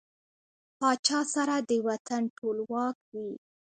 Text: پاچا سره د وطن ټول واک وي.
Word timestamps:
پاچا 0.77 1.19
سره 1.33 1.55
د 1.69 1.71
وطن 1.87 2.23
ټول 2.37 2.57
واک 2.71 2.97
وي. 3.13 3.31